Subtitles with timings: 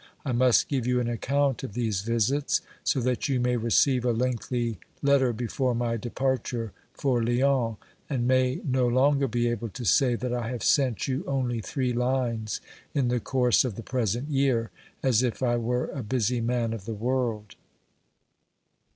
[0.25, 4.11] I must give you an account of these visits, so that you may receive a
[4.11, 7.77] lengthy letter before my departure for Lyons,
[8.09, 11.93] and may no longer be able to say that I have sent you only three
[11.93, 12.61] lines
[12.95, 14.71] in the course of the present year,
[15.03, 17.53] as if I were a busy man of the world.